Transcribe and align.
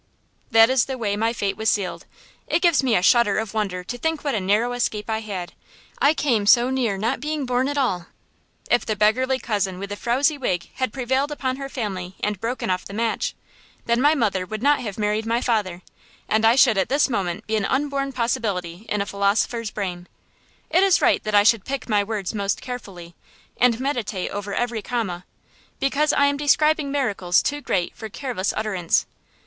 That 0.49 0.71
is 0.71 0.85
the 0.85 0.97
way 0.97 1.15
my 1.15 1.31
fate 1.31 1.55
was 1.55 1.69
sealed. 1.69 2.07
It 2.47 2.63
gives 2.63 2.81
me 2.81 2.95
a 2.95 3.03
shudder 3.03 3.37
of 3.37 3.53
wonder 3.53 3.83
to 3.83 3.97
think 3.99 4.23
what 4.23 4.33
a 4.33 4.39
narrow 4.41 4.73
escape 4.73 5.07
I 5.11 5.19
had; 5.19 5.53
I 5.99 6.15
came 6.15 6.47
so 6.47 6.71
near 6.71 6.97
not 6.97 7.19
being 7.19 7.45
born 7.45 7.67
at 7.67 7.77
all. 7.77 8.07
If 8.71 8.83
the 8.83 8.95
beggarly 8.95 9.37
cousin 9.37 9.77
with 9.77 9.91
the 9.91 9.95
frowzy 9.95 10.39
wig 10.39 10.71
had 10.73 10.91
prevailed 10.91 11.31
upon 11.31 11.57
her 11.57 11.69
family 11.69 12.15
and 12.23 12.41
broken 12.41 12.71
off 12.71 12.83
the 12.83 12.95
match, 12.95 13.35
then 13.85 14.01
my 14.01 14.15
mother 14.15 14.43
would 14.43 14.63
not 14.63 14.79
have 14.79 14.97
married 14.97 15.27
my 15.27 15.39
father, 15.39 15.83
and 16.27 16.45
I 16.45 16.55
should 16.55 16.79
at 16.79 16.89
this 16.89 17.07
moment 17.07 17.45
be 17.45 17.55
an 17.55 17.65
unborn 17.65 18.11
possibility 18.11 18.87
in 18.89 19.01
a 19.01 19.05
philosopher's 19.05 19.69
brain. 19.69 20.07
It 20.71 20.81
is 20.81 20.99
right 20.99 21.23
that 21.25 21.35
I 21.35 21.43
should 21.43 21.63
pick 21.63 21.87
my 21.87 22.03
words 22.03 22.33
most 22.33 22.59
carefully, 22.59 23.13
and 23.55 23.79
meditate 23.79 24.31
over 24.31 24.55
every 24.55 24.81
comma, 24.81 25.25
because 25.79 26.11
I 26.11 26.25
am 26.25 26.37
describing 26.37 26.91
miracles 26.91 27.43
too 27.43 27.61
great 27.61 27.95
for 27.95 28.09
careless 28.09 28.51
utterance. 28.57 29.05